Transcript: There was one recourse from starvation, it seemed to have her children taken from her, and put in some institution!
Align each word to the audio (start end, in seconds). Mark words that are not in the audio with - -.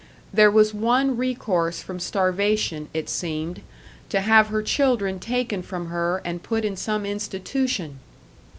There 0.33 0.49
was 0.49 0.73
one 0.73 1.15
recourse 1.15 1.83
from 1.83 1.99
starvation, 1.99 2.89
it 2.91 3.07
seemed 3.07 3.61
to 4.09 4.21
have 4.21 4.47
her 4.47 4.63
children 4.63 5.19
taken 5.19 5.61
from 5.61 5.89
her, 5.89 6.23
and 6.25 6.41
put 6.41 6.65
in 6.65 6.75
some 6.75 7.05
institution! 7.05 7.99